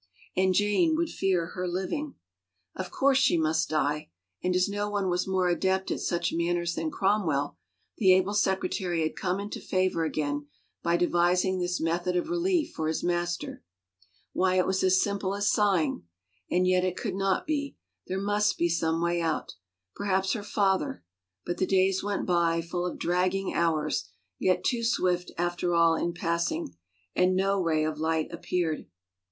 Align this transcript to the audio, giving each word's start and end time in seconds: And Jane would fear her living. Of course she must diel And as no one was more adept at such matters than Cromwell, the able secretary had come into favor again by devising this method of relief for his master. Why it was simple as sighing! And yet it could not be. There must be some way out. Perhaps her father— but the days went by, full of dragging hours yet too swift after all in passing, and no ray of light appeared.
And 0.35 0.55
Jane 0.55 0.95
would 0.95 1.11
fear 1.11 1.49
her 1.49 1.67
living. 1.67 2.15
Of 2.75 2.89
course 2.89 3.19
she 3.19 3.37
must 3.37 3.69
diel 3.69 4.05
And 4.41 4.55
as 4.55 4.67
no 4.67 4.89
one 4.89 5.09
was 5.11 5.27
more 5.27 5.47
adept 5.47 5.91
at 5.91 5.99
such 5.99 6.33
matters 6.33 6.73
than 6.73 6.89
Cromwell, 6.89 7.55
the 7.99 8.11
able 8.13 8.33
secretary 8.33 9.03
had 9.03 9.15
come 9.15 9.39
into 9.39 9.59
favor 9.61 10.03
again 10.03 10.47
by 10.81 10.97
devising 10.97 11.59
this 11.59 11.79
method 11.79 12.15
of 12.15 12.29
relief 12.29 12.71
for 12.73 12.87
his 12.87 13.03
master. 13.03 13.61
Why 14.33 14.55
it 14.55 14.65
was 14.65 14.79
simple 14.99 15.35
as 15.35 15.51
sighing! 15.51 16.01
And 16.49 16.65
yet 16.65 16.83
it 16.83 16.97
could 16.97 17.13
not 17.13 17.45
be. 17.45 17.75
There 18.07 18.19
must 18.19 18.57
be 18.57 18.69
some 18.69 19.03
way 19.03 19.21
out. 19.21 19.53
Perhaps 19.95 20.33
her 20.33 20.41
father— 20.41 21.03
but 21.45 21.57
the 21.59 21.67
days 21.67 22.03
went 22.03 22.25
by, 22.25 22.61
full 22.63 22.87
of 22.87 22.97
dragging 22.97 23.53
hours 23.53 24.09
yet 24.39 24.63
too 24.63 24.83
swift 24.83 25.29
after 25.37 25.75
all 25.75 25.93
in 25.93 26.11
passing, 26.11 26.75
and 27.15 27.35
no 27.35 27.61
ray 27.61 27.83
of 27.85 27.99
light 27.99 28.29
appeared. 28.31 28.87